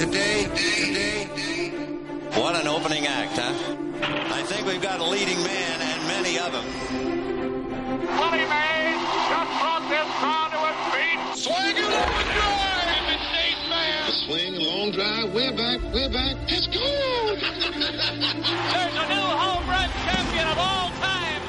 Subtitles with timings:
[0.00, 1.28] Today, today,
[2.32, 3.52] What an opening act, huh?
[4.32, 6.64] I think we've got a leading man and many of them.
[8.16, 8.96] Willie Mays
[9.28, 11.20] just brought this crowd to its feet.
[11.36, 12.88] swing it over drive.
[12.96, 14.00] And the States man.
[14.24, 16.34] Swing, a long drive, way back, way back.
[16.48, 17.36] It's gone.
[18.72, 21.44] There's a new home run champion of all time.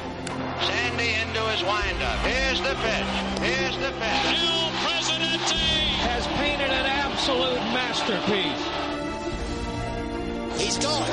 [0.68, 2.20] Sandy into his windup.
[2.20, 3.08] Here's the pitch.
[3.40, 4.44] Here's the pitch.
[4.44, 5.71] El Presidente
[6.02, 8.64] has painted an absolute masterpiece.
[10.58, 11.06] He's gone.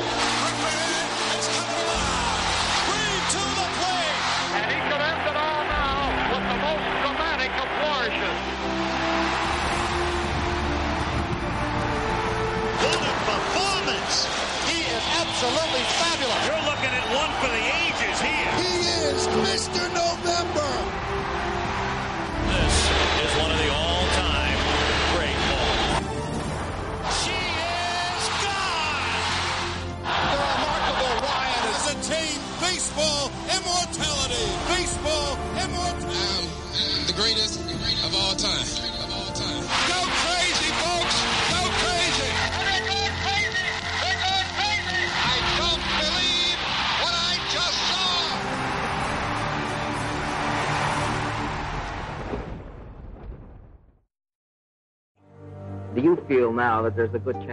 [1.36, 2.90] It's coming alive.
[2.90, 4.18] Reed to the plate.
[4.58, 5.98] And he could end it all now
[6.34, 8.40] with the most dramatic of flourishes.
[12.82, 14.16] What a performance!
[14.70, 16.41] He is absolutely fabulous.
[16.49, 18.52] You're looking at one for the ages here.
[18.58, 18.74] He
[19.10, 19.88] is Mr.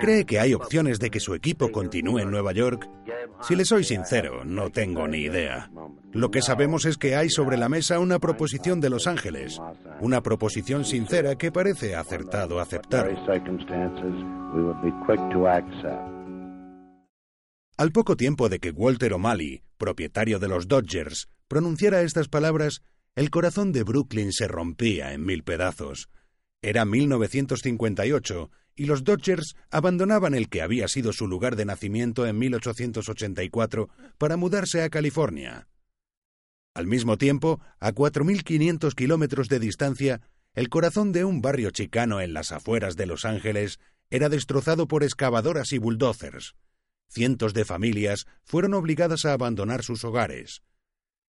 [0.01, 2.89] ¿Cree que hay opciones de que su equipo continúe en Nueva York?
[3.41, 5.71] Si le soy sincero, no tengo ni idea.
[6.13, 9.61] Lo que sabemos es que hay sobre la mesa una proposición de Los Ángeles,
[10.01, 13.11] una proposición sincera que parece acertado aceptar.
[17.79, 22.83] Al poco tiempo de que Walter O'Malley, propietario de los Dodgers, pronunciara estas palabras,
[23.15, 26.09] el corazón de Brooklyn se rompía en mil pedazos.
[26.67, 32.37] Era 1958 y los Dodgers abandonaban el que había sido su lugar de nacimiento en
[32.41, 33.89] 1884
[34.19, 35.69] para mudarse a California.
[36.75, 40.23] Al mismo tiempo, a 4.500 kilómetros de distancia,
[40.55, 43.79] el corazón de un barrio chicano en las afueras de Los Ángeles
[44.11, 46.57] era destrozado por excavadoras y bulldozers.
[47.09, 50.65] Cientos de familias fueron obligadas a abandonar sus hogares.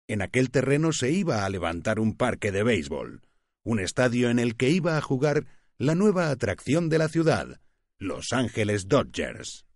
[0.09, 3.21] En aquel terreno se iba a levantar un parque de béisbol,
[3.67, 5.45] un estadio en el que iba a jugar
[5.77, 7.61] la nueva atracción de la ciudad,
[7.99, 9.67] Los Ángeles Dodgers.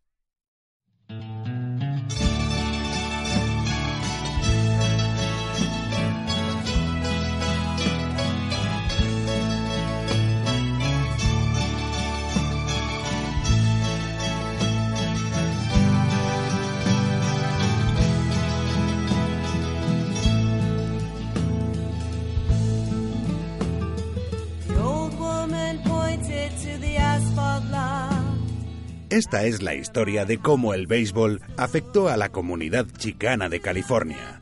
[29.10, 34.41] Esta es la historia de cómo el béisbol afectó a la comunidad chicana de California,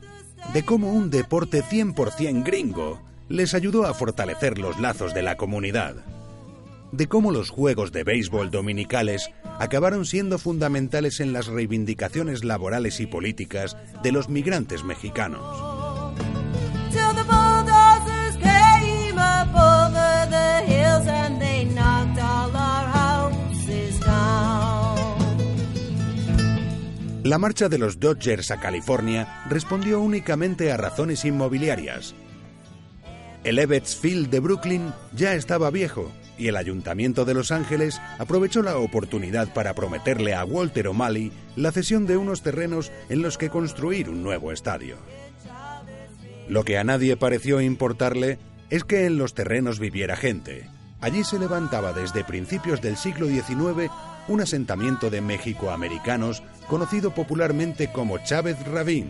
[0.53, 5.95] de cómo un deporte 100% gringo les ayudó a fortalecer los lazos de la comunidad,
[6.91, 13.07] de cómo los juegos de béisbol dominicales acabaron siendo fundamentales en las reivindicaciones laborales y
[13.07, 15.68] políticas de los migrantes mexicanos.
[27.29, 32.15] La marcha de los Dodgers a California respondió únicamente a razones inmobiliarias.
[33.43, 38.63] El Ebbets Field de Brooklyn ya estaba viejo y el Ayuntamiento de Los Ángeles aprovechó
[38.63, 43.51] la oportunidad para prometerle a Walter O'Malley la cesión de unos terrenos en los que
[43.51, 44.97] construir un nuevo estadio.
[46.47, 48.39] Lo que a nadie pareció importarle
[48.71, 50.67] es que en los terrenos viviera gente.
[50.99, 53.91] Allí se levantaba desde principios del siglo XIX
[54.27, 59.09] un asentamiento de mexicoamericanos conocido popularmente como Chávez Rabín.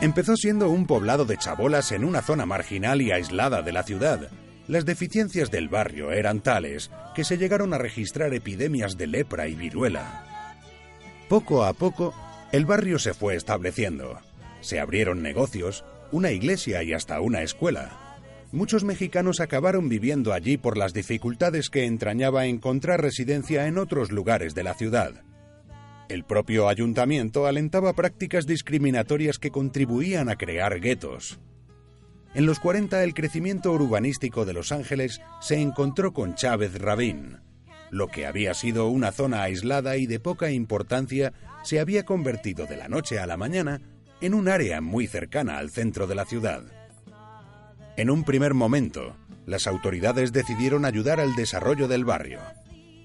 [0.00, 4.30] Empezó siendo un poblado de chabolas en una zona marginal y aislada de la ciudad.
[4.68, 9.54] Las deficiencias del barrio eran tales que se llegaron a registrar epidemias de lepra y
[9.54, 10.24] viruela.
[11.28, 12.14] Poco a poco,
[12.52, 14.18] el barrio se fue estableciendo.
[14.60, 18.05] Se abrieron negocios, una iglesia y hasta una escuela.
[18.52, 24.54] Muchos mexicanos acabaron viviendo allí por las dificultades que entrañaba encontrar residencia en otros lugares
[24.54, 25.24] de la ciudad.
[26.08, 31.40] El propio ayuntamiento alentaba prácticas discriminatorias que contribuían a crear guetos.
[32.34, 37.38] En los 40 el crecimiento urbanístico de Los Ángeles se encontró con Chávez Rabín.
[37.90, 41.32] Lo que había sido una zona aislada y de poca importancia
[41.64, 43.80] se había convertido de la noche a la mañana
[44.20, 46.62] en un área muy cercana al centro de la ciudad.
[47.96, 49.16] En un primer momento,
[49.46, 52.40] las autoridades decidieron ayudar al desarrollo del barrio.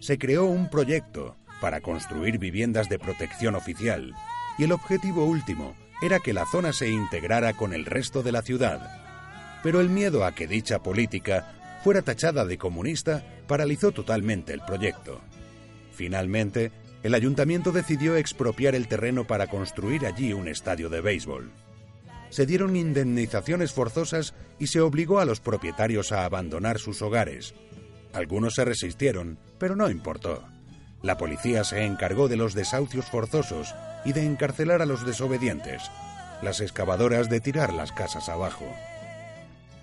[0.02, 4.14] Se creó un proyecto para construir viviendas de protección oficial
[4.58, 8.42] y el objetivo último era que la zona se integrara con el resto de la
[8.42, 8.82] ciudad.
[9.64, 15.22] Pero el miedo a que dicha política fuera tachada de comunista paralizó totalmente el proyecto.
[15.94, 16.74] Finalmente,
[17.04, 21.50] el ayuntamiento decidió expropiar el terreno para construir allí un estadio de béisbol.
[22.32, 27.54] Se dieron indemnizaciones forzosas y se obligó a los propietarios a abandonar sus hogares.
[28.14, 30.44] Algunos se resistieron, pero no importó.
[31.04, 33.76] La policía se encargó de los desahucios forzosos
[34.06, 35.84] y de encarcelar a los desobedientes,
[36.42, 38.66] las excavadoras de tirar las casas abajo.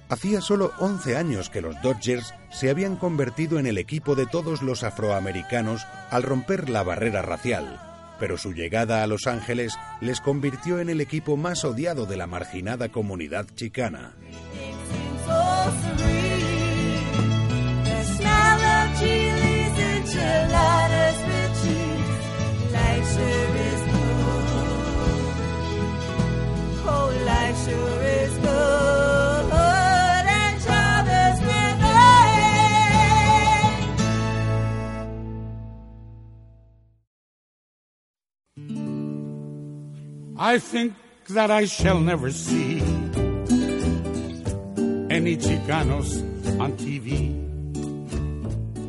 [0.08, 4.62] Hacía solo 11 años que los Dodgers se habían convertido en el equipo de todos
[4.62, 7.88] los afroamericanos al romper la barrera racial,
[8.19, 12.26] pero su llegada a Los Ángeles les convirtió en el equipo más odiado de la
[12.26, 14.15] marginada comunidad chicana.
[40.40, 40.94] I think
[41.35, 42.81] that I shall never see
[45.11, 46.23] any Chicanos
[46.61, 47.35] on TV.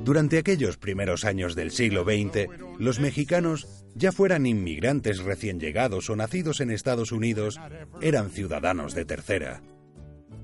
[0.05, 2.47] Durante aquellos primeros años del siglo XX,
[2.77, 7.59] los mexicanos, ya fueran inmigrantes recién llegados o nacidos en Estados Unidos,
[7.99, 9.61] eran ciudadanos de tercera.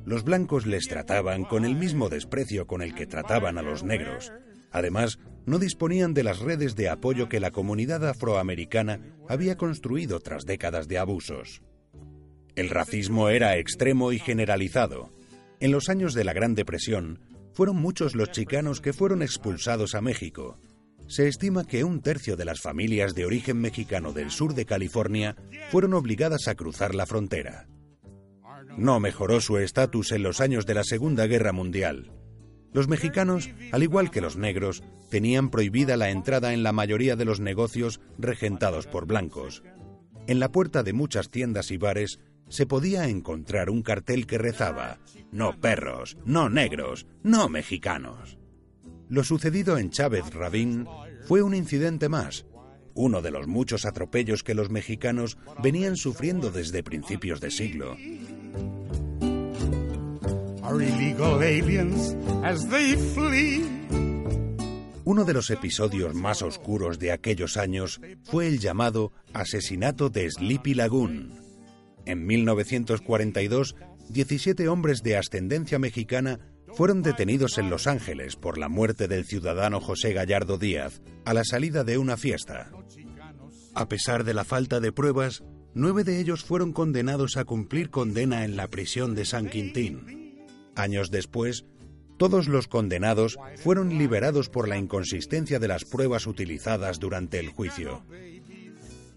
[0.06, 4.32] Los blancos les trataban con el mismo desprecio con el que trataban a los negros.
[4.76, 9.00] Además, no disponían de las redes de apoyo que la comunidad afroamericana
[9.30, 11.62] había construido tras décadas de abusos.
[12.58, 15.14] El racismo era extremo y generalizado.
[15.62, 17.22] En los años de la Gran Depresión,
[17.54, 20.60] fueron muchos los chicanos que fueron expulsados a México.
[21.08, 25.38] Se estima que un tercio de las familias de origen mexicano del sur de California
[25.72, 27.70] fueron obligadas a cruzar la frontera.
[28.76, 32.12] No mejoró su estatus en los años de la Segunda Guerra Mundial.
[32.76, 37.24] Los mexicanos, al igual que los negros, tenían prohibida la entrada en la mayoría de
[37.24, 39.64] los negocios regentados por blancos.
[40.28, 42.20] En la puerta de muchas tiendas y bares
[42.50, 45.00] se podía encontrar un cartel que rezaba
[45.32, 48.38] No perros, no negros, no mexicanos.
[49.08, 50.86] Lo sucedido en Chávez Rabín
[51.30, 52.46] fue un incidente más,
[52.94, 57.96] uno de los muchos atropellos que los mexicanos venían sufriendo desde principios de siglo.
[60.66, 63.70] Are illegal aliens as they flee.
[65.04, 70.74] Uno de los episodios más oscuros de aquellos años fue el llamado asesinato de Sleepy
[70.74, 71.40] Lagoon.
[72.08, 73.76] En 1942,
[74.10, 76.40] 17 hombres de ascendencia mexicana
[76.74, 81.44] fueron detenidos en Los Ángeles por la muerte del ciudadano José Gallardo Díaz a la
[81.44, 82.72] salida de una fiesta.
[83.76, 85.44] A pesar de la falta de pruebas,
[85.76, 90.25] nueve de ellos fueron condenados a cumplir condena en la prisión de San Quintín.
[90.76, 91.66] Años después,
[92.18, 98.04] todos los condenados fueron liberados por la inconsistencia de las pruebas utilizadas durante el juicio.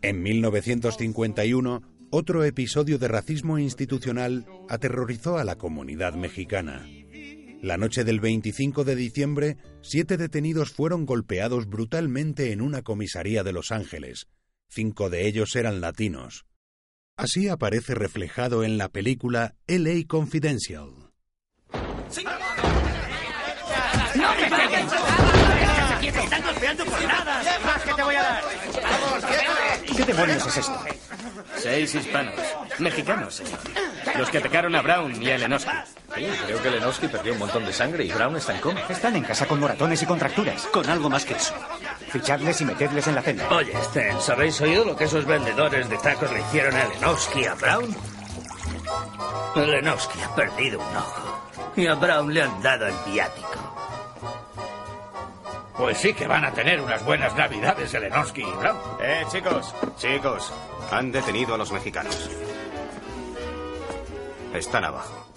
[0.02, 6.88] En 1951, otro episodio de racismo institucional aterrorizó a la comunidad mexicana.
[7.60, 13.52] La noche del 25 de diciembre, siete detenidos fueron golpeados brutalmente en una comisaría de
[13.52, 14.28] Los Ángeles.
[14.68, 16.46] Cinco de ellos eran latinos.
[17.16, 21.07] Así aparece reflejado en la película LA Confidential.
[26.38, 27.42] ¡Están golpeando por nada!
[27.64, 28.42] ¡Más que te voy a dar!
[29.96, 30.84] ¿Qué demonios es esto?
[31.56, 32.34] Seis hispanos.
[32.78, 33.58] Mexicanos, señor.
[34.16, 35.70] Los que atacaron a Brown y a Lenowski.
[36.14, 38.80] Sí, creo que Lenowski perdió un montón de sangre y Brown está en coma.
[38.88, 40.62] Están en casa con moratones y contracturas.
[40.66, 41.54] Con algo más que eso.
[42.12, 43.48] Fichadles y metedles en la celda.
[43.50, 47.46] Oye, Stens, ¿habéis oído lo que esos vendedores de tacos le hicieron a Lenowski y
[47.46, 47.96] a Brown?
[49.56, 51.50] Lenowski ha perdido un ojo.
[51.74, 53.67] Y a Brown le han dado el viático.
[55.78, 58.76] Pues sí que van a tener unas buenas navidades, Elenowski y Brown.
[59.00, 60.52] Eh, chicos, chicos,
[60.90, 62.28] han detenido a los mexicanos.
[64.52, 65.27] Están abajo.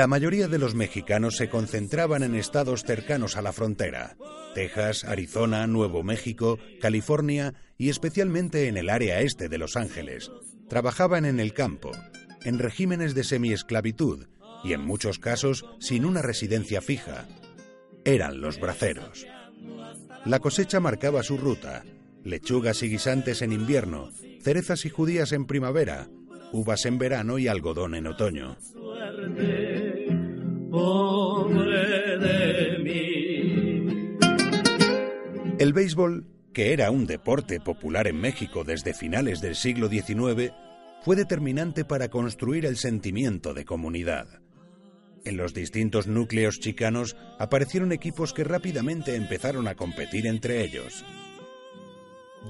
[0.00, 4.16] La mayoría de los mexicanos se concentraban en estados cercanos a la frontera,
[4.54, 10.30] Texas, Arizona, Nuevo México, California y especialmente en el área este de Los Ángeles.
[10.70, 11.92] Trabajaban en el campo,
[12.46, 14.24] en regímenes de semiesclavitud
[14.64, 17.28] y en muchos casos sin una residencia fija.
[18.06, 19.26] Eran los braceros.
[20.24, 21.84] La cosecha marcaba su ruta,
[22.24, 26.08] lechugas y guisantes en invierno, cerezas y judías en primavera,
[26.52, 28.56] uvas en verano y algodón en otoño.
[32.20, 34.18] De mí.
[35.58, 40.52] El béisbol, que era un deporte popular en México desde finales del siglo XIX,
[41.02, 44.40] fue determinante para construir el sentimiento de comunidad.
[45.24, 51.04] En los distintos núcleos chicanos aparecieron equipos que rápidamente empezaron a competir entre ellos.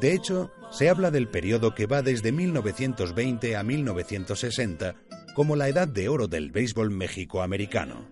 [0.00, 4.94] De hecho, se habla del periodo que va desde 1920 a 1960
[5.34, 8.08] como la edad de oro del béisbol mexicoamericano.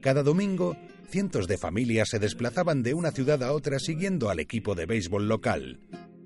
[0.00, 0.76] Cada domingo,
[1.08, 5.28] cientos de familias se desplazaban de una ciudad a otra siguiendo al equipo de béisbol
[5.28, 5.80] local.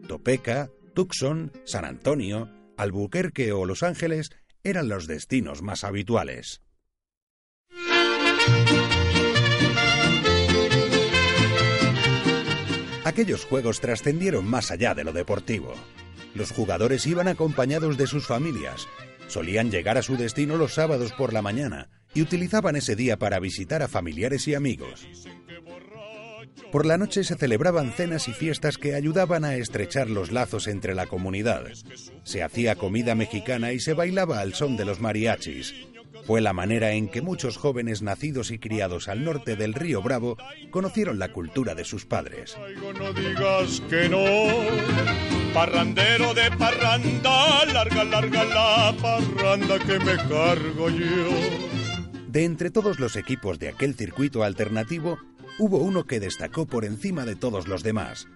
[0.07, 4.31] Topeka, Tucson, San Antonio, Albuquerque o Los Ángeles
[4.65, 6.63] eran los destinos más habituales.
[13.11, 15.75] Aquellos juegos trascendieron más allá de lo deportivo.
[16.33, 18.87] Los jugadores iban acompañados de sus familias,
[19.27, 23.41] solían llegar a su destino los sábados por la mañana y utilizaban ese día para
[23.41, 25.09] visitar a familiares y amigos.
[26.71, 30.95] Por la noche se celebraban cenas y fiestas que ayudaban a estrechar los lazos entre
[30.95, 31.65] la comunidad.
[32.23, 35.75] Se hacía comida mexicana y se bailaba al son de los mariachis.
[36.27, 40.37] Fue la manera en que muchos jóvenes nacidos y criados al norte del río Bravo
[40.71, 42.57] conocieron la cultura de sus padres.
[42.99, 44.25] No digas que no,
[45.53, 51.31] parrandero de parranda, larga, larga la parranda que me cargo yo.
[52.29, 55.19] De entre todos los equipos de aquel circuito alternativo,
[55.59, 58.29] hubo uno que destacó por encima de todos los demás.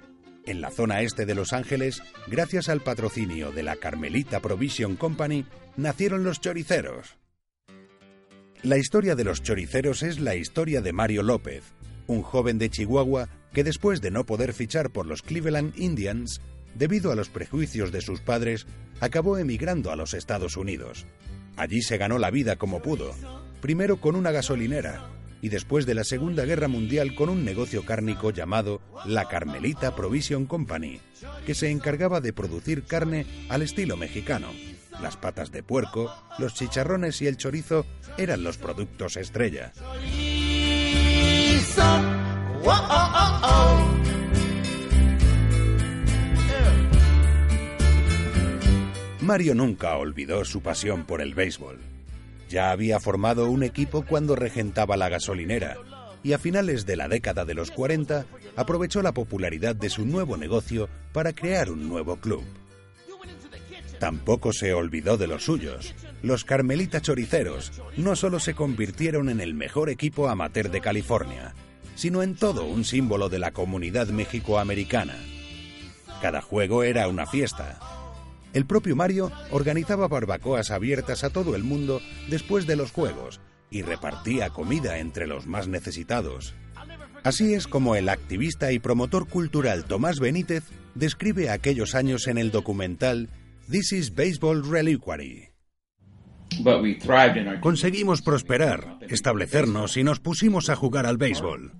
[0.47, 5.47] En la zona este de Los Ángeles, gracias al patrocinio de la Carmelita Provision Company,
[5.77, 7.17] nacieron los choriceros.
[8.65, 11.65] La historia de los choriceros es la historia de Mario López,
[12.07, 16.41] un joven de Chihuahua que después de no poder fichar por los Cleveland Indians,
[16.75, 18.67] debido a los prejuicios de sus padres,
[19.01, 21.05] acabó emigrando a los Estados Unidos.
[21.57, 23.15] Allí se ganó la vida como pudo,
[23.61, 25.11] primero con una gasolinera
[25.45, 30.47] y después de la Segunda Guerra Mundial con un negocio cárnico llamado la Carmelita Provision
[30.47, 31.03] Company,
[31.45, 34.49] que se encargaba de producir carne al estilo mexicano.
[35.03, 37.85] Las patas de puerco, los chicharrones y el chorizo
[38.17, 39.75] eran los productos estrella.
[49.21, 51.94] Mario nunca olvidó su pasión por el béisbol.
[52.55, 55.77] Ya había formado un equipo cuando regentaba la gasolinera
[56.23, 60.37] y a finales de la década de los 40 aprovechó la popularidad de su nuevo
[60.37, 62.45] negocio para crear un nuevo club.
[63.99, 65.97] Tampoco se olvidó de los suyos.
[66.23, 71.57] Los Carmelita Choriceros no solo se convirtieron en el mejor equipo amateur de California,
[71.97, 75.17] sino en todo un símbolo de la comunidad mexicoamericana.
[76.23, 77.81] Cada juego era una fiesta.
[78.55, 83.83] El propio Mario organizaba barbacoas abiertas a todo el mundo después de los juegos y
[83.83, 86.55] repartía comida entre los más necesitados.
[87.25, 92.51] Así es como el activista y promotor cultural Tomás Benítez describe aquellos años en el
[92.51, 93.29] documental
[93.69, 95.49] This is Baseball Reliquary.
[97.61, 101.73] Conseguimos prosperar, establecernos y nos pusimos a jugar al béisbol.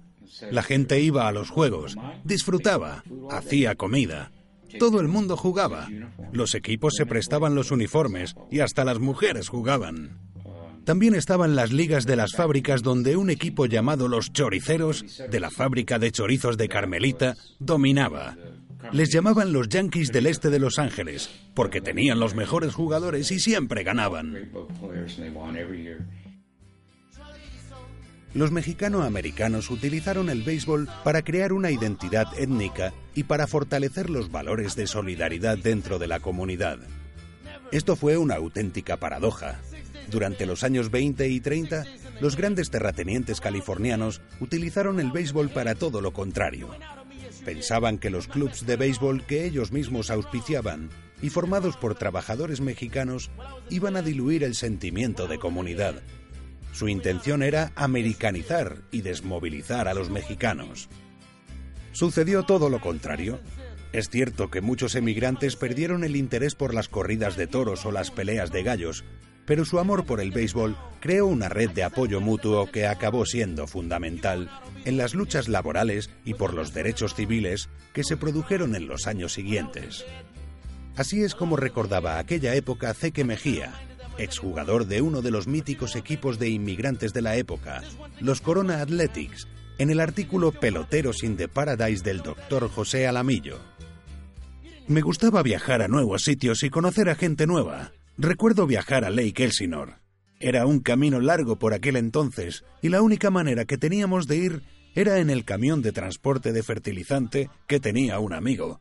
[0.51, 4.33] La gente iba a los juegos, disfrutaba, hacía comida.
[4.79, 5.89] Todo el mundo jugaba.
[6.33, 10.19] Los equipos se prestaban los uniformes y hasta las mujeres jugaban.
[10.85, 15.51] También estaban las ligas de las fábricas donde un equipo llamado los Choriceros, de la
[15.51, 18.37] fábrica de chorizos de Carmelita, dominaba.
[18.93, 23.41] Les llamaban los Yankees del este de Los Ángeles, porque tenían los mejores jugadores y
[23.41, 24.51] siempre ganaban.
[28.35, 34.75] Los mexicano-americanos utilizaron el béisbol para crear una identidad étnica y para fortalecer los valores
[34.75, 36.81] de solidaridad dentro de la comunidad.
[37.71, 39.61] Esto fue una auténtica paradoja.
[40.11, 41.85] Durante los años 20 y 30,
[42.21, 46.71] los grandes terratenientes californianos utilizaron el béisbol para todo lo contrario.
[47.45, 50.91] Pensaban que los clubs de béisbol que ellos mismos auspiciaban
[51.23, 53.31] y formados por trabajadores mexicanos
[53.71, 56.03] iban a diluir el sentimiento de comunidad.
[56.75, 60.89] Su intención era americanizar y desmovilizar a los mexicanos.
[61.93, 63.39] Sucedió todo lo contrario.
[63.93, 68.11] Es cierto que muchos emigrantes perdieron el interés por las corridas de toros o las
[68.11, 69.05] peleas de gallos,
[69.47, 73.69] pero su amor por el béisbol creó una red de apoyo mutuo que acabó siendo
[73.69, 74.51] fundamental
[74.85, 79.33] en las luchas laborales y por los derechos civiles que se produjeron en los años
[79.33, 80.05] siguientes.
[80.97, 83.73] Así es como recordaba aquella época Ceque Mejía,
[84.19, 87.83] exjugador de uno de los míticos equipos de inmigrantes de la época,
[88.21, 93.59] los Corona Athletics, en el artículo Peloteros in the Paradise del doctor José Alamillo.
[94.87, 97.93] Me gustaba viajar a nuevos sitios y conocer a gente nueva.
[98.19, 99.97] Recuerdo viajar a Lake Elsinore.
[100.39, 104.63] Era un camino largo por aquel entonces y la única manera que teníamos de ir
[104.95, 108.81] era en el camión de transporte de fertilizante que tenía un amigo.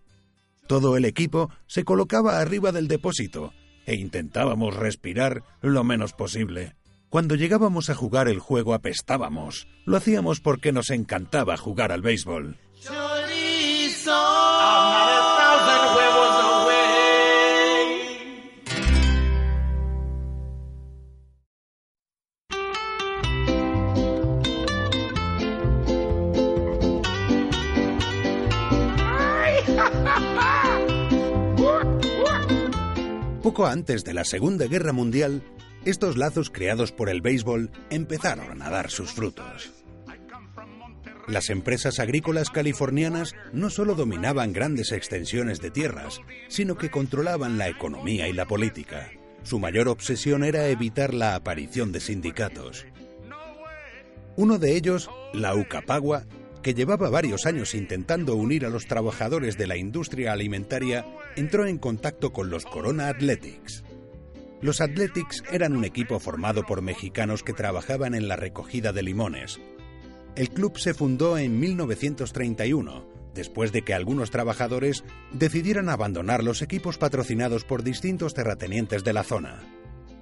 [0.67, 3.53] Todo el equipo se colocaba arriba del depósito
[3.85, 6.75] e intentábamos respirar lo menos posible.
[7.09, 9.67] Cuando llegábamos a jugar el juego apestábamos.
[9.85, 12.57] Lo hacíamos porque nos encantaba jugar al béisbol.
[33.43, 35.43] Poco antes de la Segunda Guerra Mundial,
[35.83, 39.73] estos lazos creados por el béisbol empezaron a dar sus frutos.
[41.27, 47.67] Las empresas agrícolas californianas no solo dominaban grandes extensiones de tierras, sino que controlaban la
[47.67, 49.11] economía y la política.
[49.43, 52.85] Su mayor obsesión era evitar la aparición de sindicatos.
[54.37, 56.23] Uno de ellos, la Ucapagua,
[56.61, 61.77] que llevaba varios años intentando unir a los trabajadores de la industria alimentaria, entró en
[61.77, 63.83] contacto con los Corona Athletics.
[64.61, 69.59] Los Athletics eran un equipo formado por mexicanos que trabajaban en la recogida de limones.
[70.35, 76.97] El club se fundó en 1931, después de que algunos trabajadores decidieran abandonar los equipos
[76.97, 79.61] patrocinados por distintos terratenientes de la zona.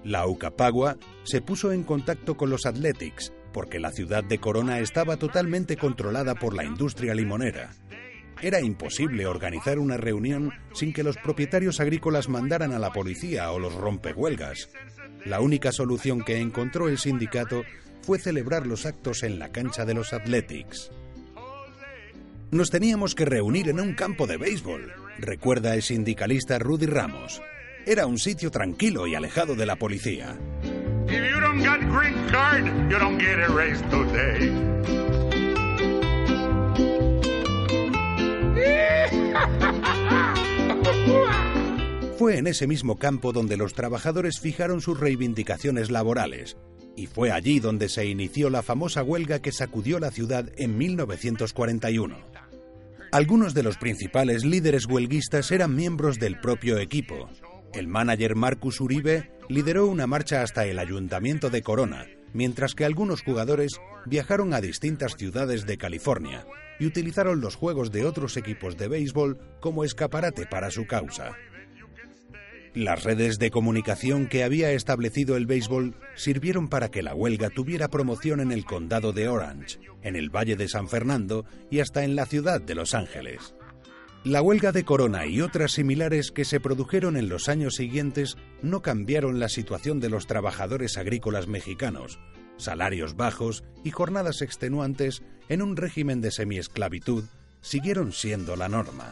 [0.04, 5.18] La Ucapagua se puso en contacto con los Athletics porque la ciudad de Corona estaba
[5.18, 7.72] totalmente controlada por la industria limonera.
[8.42, 13.60] Era imposible organizar una reunión sin que los propietarios agrícolas mandaran a la policía o
[13.60, 14.70] los rompehuelgas.
[15.26, 17.64] La única solución que encontró el sindicato
[18.02, 20.92] fue celebrar los actos en la cancha de los Athletics.
[22.52, 27.42] Nos teníamos que reunir en un campo de béisbol, recuerda el sindicalista Rudy Ramos.
[27.86, 30.38] Era un sitio tranquilo y alejado de la policía.
[42.18, 46.58] Fue en ese mismo campo donde los trabajadores fijaron sus reivindicaciones laborales,
[46.96, 52.18] y fue allí donde se inició la famosa huelga que sacudió la ciudad en 1941.
[53.12, 57.30] Algunos de los principales líderes huelguistas eran miembros del propio equipo.
[57.74, 63.22] El manager Marcus Uribe lideró una marcha hasta el ayuntamiento de Corona, mientras que algunos
[63.22, 66.46] jugadores viajaron a distintas ciudades de California
[66.80, 71.34] y utilizaron los juegos de otros equipos de béisbol como escaparate para su causa.
[72.74, 77.90] Las redes de comunicación que había establecido el béisbol sirvieron para que la huelga tuviera
[77.90, 82.16] promoción en el condado de Orange, en el Valle de San Fernando y hasta en
[82.16, 83.54] la ciudad de Los Ángeles.
[84.24, 88.84] La huelga de Corona y otras similares que se produjeron en los años siguientes no
[88.84, 92.20] cambiaron la situación de los trabajadores agrícolas mexicanos,
[92.58, 97.24] salarios bajos y jornadas extenuantes en un régimen de semiesclavitud
[97.62, 99.12] siguieron siendo la norma.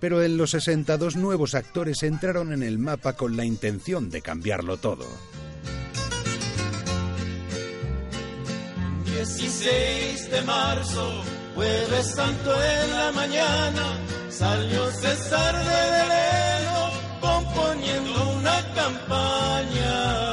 [0.00, 4.20] Pero en los 60 dos nuevos actores entraron en el mapa con la intención de
[4.20, 5.06] cambiarlo todo.
[9.06, 11.22] 16 de marzo,
[11.56, 16.90] jueves santo en la mañana, salió César de Veleno
[17.20, 20.26] componiendo una campaña.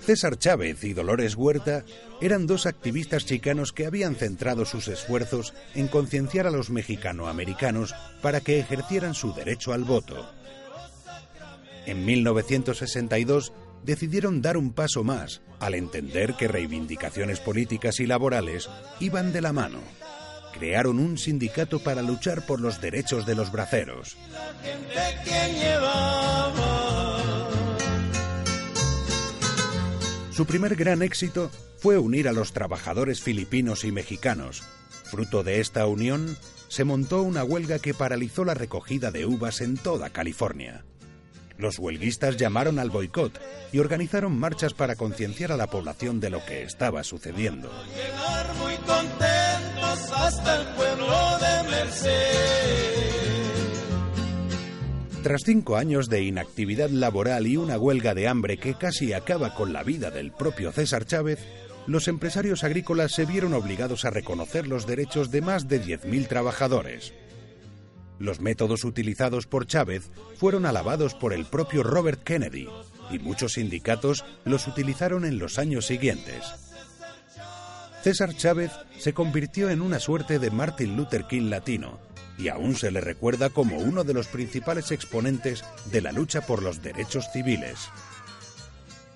[0.00, 1.84] César Chávez y Dolores Huerta
[2.22, 8.40] eran dos activistas chicanos que habían centrado sus esfuerzos en concienciar a los mexicanoamericanos para
[8.40, 10.30] que ejercieran su derecho al voto.
[11.84, 13.52] En 1962
[13.84, 18.68] decidieron dar un paso más al entender que reivindicaciones políticas y laborales
[19.00, 19.78] iban de la mano.
[20.52, 24.16] Crearon un sindicato para luchar por los derechos de los braceros.
[30.32, 34.62] Su primer gran éxito fue unir a los trabajadores filipinos y mexicanos.
[35.04, 36.36] Fruto de esta unión,
[36.68, 40.84] se montó una huelga que paralizó la recogida de uvas en toda California.
[41.58, 43.38] Los huelguistas llamaron al boicot
[43.72, 47.68] y organizaron marchas para concienciar a la población de lo que estaba sucediendo.
[47.94, 51.58] llegar muy contentos hasta el pueblo de
[55.22, 59.72] Tras cinco años de inactividad laboral y una huelga de hambre que casi acaba con
[59.72, 61.40] la vida del propio César Chávez,
[61.86, 67.12] los empresarios agrícolas se vieron obligados a reconocer los derechos de más de 10.000 trabajadores.
[68.18, 72.68] Los métodos utilizados por Chávez fueron alabados por el propio Robert Kennedy
[73.10, 76.42] y muchos sindicatos los utilizaron en los años siguientes.
[78.02, 81.98] César Chávez se convirtió en una suerte de Martin Luther King latino
[82.38, 86.62] y aún se le recuerda como uno de los principales exponentes de la lucha por
[86.62, 87.90] los derechos civiles.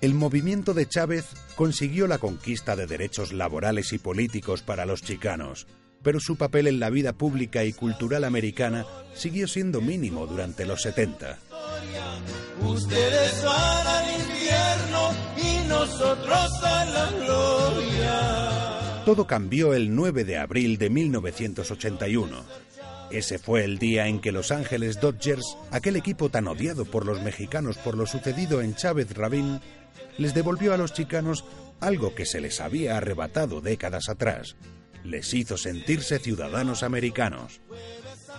[0.01, 5.65] El movimiento de Chávez consiguió la conquista de derechos laborales y políticos para los chicanos,
[6.03, 8.85] pero su papel en la vida pública y cultural americana
[9.15, 11.39] siguió siendo mínimo durante los 70.
[12.61, 19.03] Ustedes van al infierno y nosotros a la gloria.
[19.05, 22.63] Todo cambió el 9 de abril de 1981.
[23.11, 27.21] Ese fue el día en que Los Ángeles Dodgers, aquel equipo tan odiado por los
[27.21, 29.59] mexicanos por lo sucedido en Chávez Rabín,
[30.17, 31.45] les devolvió a los chicanos
[31.79, 34.55] algo que se les había arrebatado décadas atrás.
[35.03, 37.61] Les hizo sentirse ciudadanos americanos.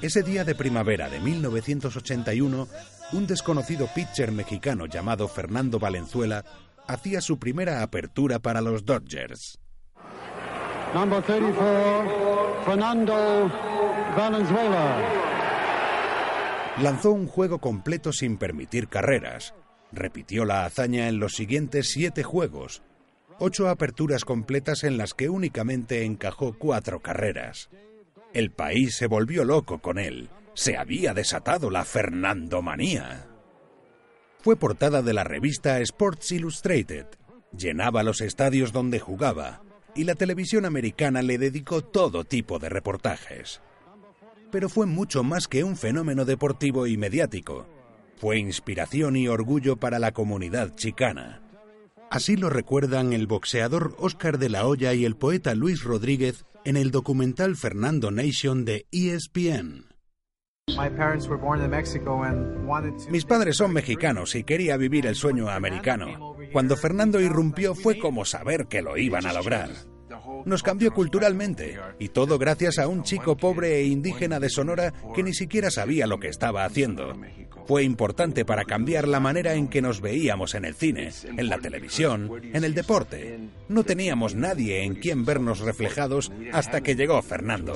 [0.03, 2.69] Ese día de primavera de 1981,
[3.13, 6.45] un desconocido pitcher mexicano llamado Fernando Valenzuela
[6.87, 9.59] hacía su primera apertura para los Dodgers.
[10.95, 13.51] Number 34, Fernando
[14.17, 15.25] Valenzuela.
[16.83, 19.55] Lanzó un juego completo sin permitir carreras.
[19.93, 22.83] Repitió la hazaña en los siguientes siete juegos.
[23.39, 27.69] Ocho aperturas completas en las que únicamente encajó cuatro carreras.
[28.33, 30.31] El país se volvió loco con él.
[30.55, 33.29] Se había desatado la Fernandomanía.
[34.39, 37.07] Fue portada de la revista Sports Illustrated.
[37.57, 39.63] Llenaba los estadios donde jugaba
[39.95, 43.61] y la televisión americana le dedicó todo tipo de reportajes.
[44.51, 47.67] Pero fue mucho más que un fenómeno deportivo y mediático.
[48.17, 51.44] Fue inspiración y orgullo para la comunidad chicana.
[52.15, 56.77] Así lo recuerdan el boxeador Oscar de la Hoya y el poeta Luis Rodríguez en
[56.77, 59.87] el documental Fernando Nation de ESPN.
[63.11, 66.37] Mis padres son mexicanos y quería vivir el sueño americano.
[66.53, 69.71] Cuando Fernando irrumpió fue como saber que lo iban a lograr.
[70.45, 75.23] Nos cambió culturalmente, y todo gracias a un chico pobre e indígena de Sonora que
[75.23, 77.15] ni siquiera sabía lo que estaba haciendo.
[77.67, 81.59] Fue importante para cambiar la manera en que nos veíamos en el cine, en la
[81.59, 83.39] televisión, en el deporte.
[83.69, 87.75] No teníamos nadie en quien vernos reflejados hasta que llegó Fernando.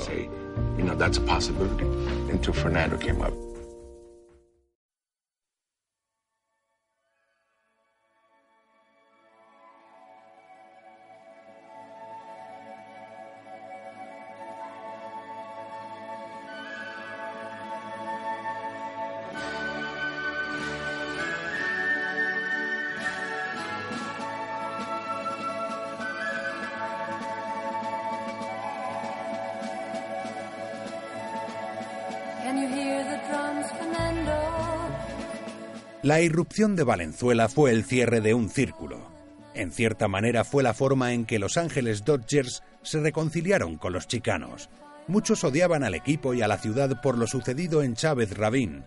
[36.09, 39.12] La irrupción de Valenzuela fue el cierre de un círculo.
[39.53, 44.09] En cierta manera fue la forma en que Los Ángeles Dodgers se reconciliaron con los
[44.09, 44.71] chicanos.
[45.07, 48.85] Muchos odiaban al equipo y a la ciudad por lo sucedido en Chávez Rabín.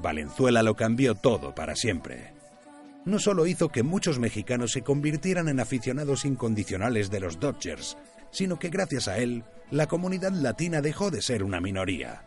[0.00, 2.32] Valenzuela lo cambió todo para siempre.
[3.04, 7.98] No solo hizo que muchos mexicanos se convirtieran en aficionados incondicionales de los Dodgers,
[8.30, 12.22] sino que gracias a él, la comunidad latina dejó de ser una minoría.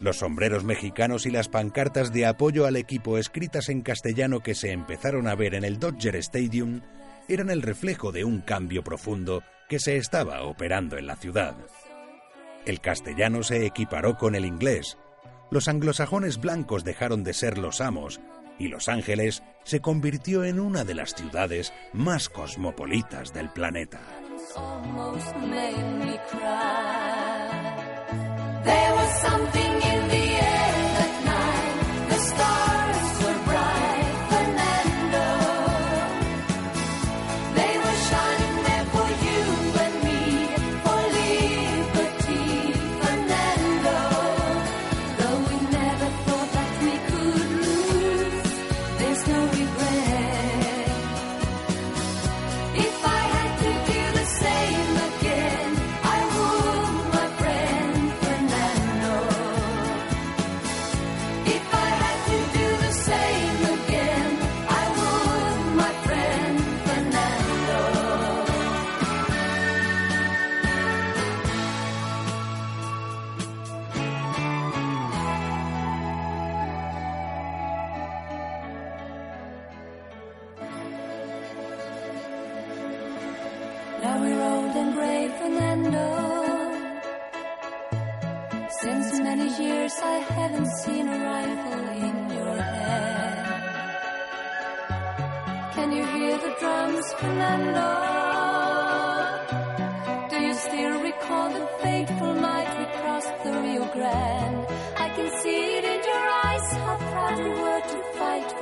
[0.00, 4.70] Los sombreros mexicanos y las pancartas de apoyo al equipo escritas en castellano que se
[4.70, 6.82] empezaron a ver en el Dodger Stadium
[7.26, 11.56] eran el reflejo de un cambio profundo que se estaba operando en la ciudad.
[12.64, 14.96] El castellano se equiparó con el inglés.
[15.50, 18.20] Los anglosajones blancos dejaron de ser los amos
[18.58, 24.00] y Los Ángeles se convirtió en una de las ciudades más cosmopolitas del planeta.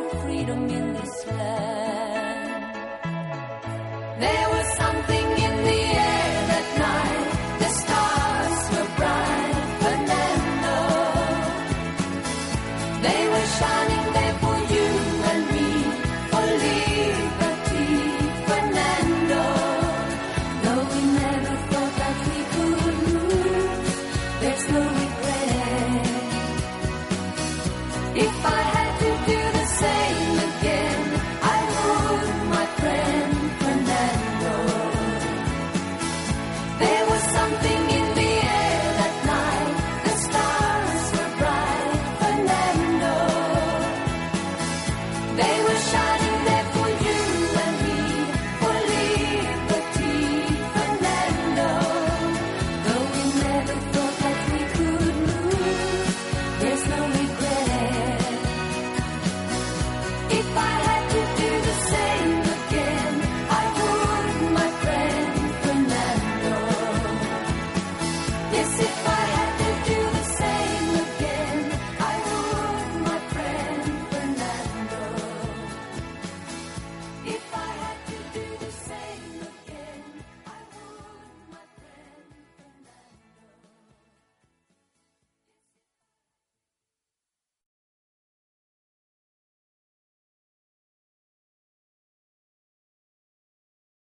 [0.08, 1.25] Freedom in this.